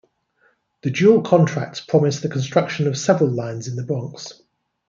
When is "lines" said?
3.29-3.67